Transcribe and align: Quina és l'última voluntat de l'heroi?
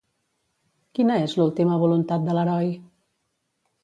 Quina 0.99 1.17
és 1.25 1.35
l'última 1.39 1.77
voluntat 1.83 2.25
de 2.31 2.35
l'heroi? 2.39 2.73